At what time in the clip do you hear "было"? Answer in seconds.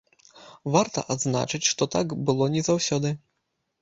2.31-2.51